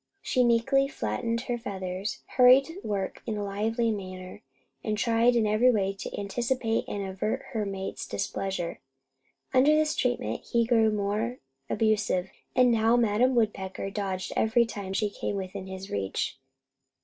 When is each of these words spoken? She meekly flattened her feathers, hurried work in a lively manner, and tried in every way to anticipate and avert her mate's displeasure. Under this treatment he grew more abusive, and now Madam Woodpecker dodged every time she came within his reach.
She 0.23 0.43
meekly 0.43 0.87
flattened 0.87 1.41
her 1.41 1.59
feathers, 1.59 2.23
hurried 2.29 2.67
work 2.83 3.21
in 3.27 3.37
a 3.37 3.43
lively 3.43 3.91
manner, 3.91 4.41
and 4.83 4.97
tried 4.97 5.35
in 5.35 5.45
every 5.45 5.69
way 5.69 5.93
to 5.93 6.19
anticipate 6.19 6.85
and 6.87 7.05
avert 7.07 7.43
her 7.51 7.67
mate's 7.67 8.07
displeasure. 8.07 8.79
Under 9.53 9.75
this 9.75 9.93
treatment 9.95 10.41
he 10.43 10.65
grew 10.65 10.89
more 10.89 11.37
abusive, 11.69 12.31
and 12.55 12.71
now 12.71 12.95
Madam 12.97 13.35
Woodpecker 13.35 13.91
dodged 13.91 14.33
every 14.35 14.65
time 14.65 14.91
she 14.93 15.07
came 15.11 15.35
within 15.35 15.67
his 15.67 15.91
reach. 15.91 16.39